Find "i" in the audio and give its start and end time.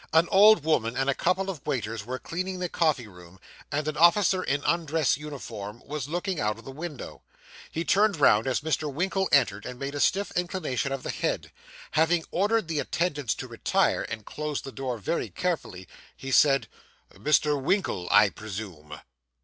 18.09-18.29